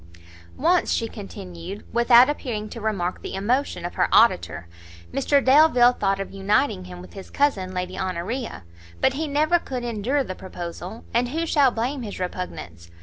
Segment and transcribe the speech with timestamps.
[0.57, 4.67] "Once," she continued, without appearing to remark the emotion of her auditor,
[5.13, 8.63] "Mr Delvile thought of uniting him with his cousin Lady Honoria;
[8.99, 12.89] but he never could endure the proposal; and who shall blame his repugnance?